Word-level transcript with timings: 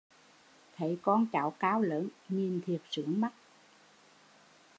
Thấy 0.77 0.97
con 1.01 1.27
cháu 1.33 1.51
cao 1.59 1.81
lớn, 1.81 2.07
nhìn 2.29 2.61
thiệt 2.65 2.81
sướng 2.91 3.21
mắt 3.21 3.31